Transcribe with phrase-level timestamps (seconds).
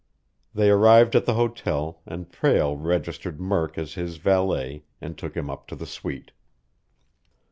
[0.55, 5.47] They arrived at the hotel, and Prale registered Murk as his valet and took him
[5.47, 6.31] up to the suite.